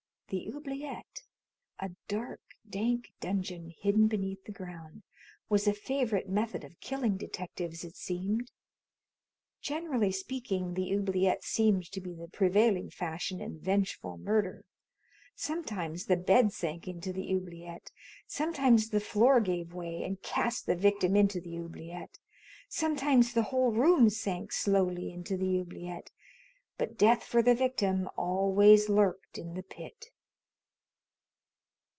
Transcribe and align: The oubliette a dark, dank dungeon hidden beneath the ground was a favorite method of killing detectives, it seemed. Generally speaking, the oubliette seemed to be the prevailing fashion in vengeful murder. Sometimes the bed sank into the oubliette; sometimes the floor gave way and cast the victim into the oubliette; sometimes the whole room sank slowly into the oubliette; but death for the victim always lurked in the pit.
The 0.31 0.47
oubliette 0.47 1.23
a 1.77 1.89
dark, 2.07 2.39
dank 2.65 3.11
dungeon 3.19 3.67
hidden 3.77 4.07
beneath 4.07 4.45
the 4.45 4.53
ground 4.53 5.03
was 5.49 5.67
a 5.67 5.73
favorite 5.73 6.29
method 6.29 6.63
of 6.63 6.79
killing 6.79 7.17
detectives, 7.17 7.83
it 7.83 7.97
seemed. 7.97 8.49
Generally 9.59 10.13
speaking, 10.13 10.73
the 10.75 10.93
oubliette 10.95 11.43
seemed 11.43 11.91
to 11.91 11.99
be 11.99 12.13
the 12.13 12.29
prevailing 12.29 12.89
fashion 12.89 13.41
in 13.41 13.59
vengeful 13.59 14.17
murder. 14.17 14.63
Sometimes 15.35 16.05
the 16.05 16.15
bed 16.15 16.53
sank 16.53 16.87
into 16.87 17.11
the 17.11 17.33
oubliette; 17.35 17.91
sometimes 18.25 18.87
the 18.91 19.01
floor 19.01 19.41
gave 19.41 19.73
way 19.73 20.01
and 20.05 20.21
cast 20.23 20.65
the 20.65 20.77
victim 20.77 21.17
into 21.17 21.41
the 21.41 21.57
oubliette; 21.59 22.19
sometimes 22.69 23.33
the 23.33 23.43
whole 23.51 23.73
room 23.73 24.09
sank 24.09 24.53
slowly 24.53 25.11
into 25.11 25.35
the 25.35 25.59
oubliette; 25.59 26.09
but 26.77 26.97
death 26.97 27.21
for 27.25 27.41
the 27.41 27.53
victim 27.53 28.07
always 28.15 28.87
lurked 28.87 29.37
in 29.37 29.55
the 29.55 29.63
pit. 29.63 30.05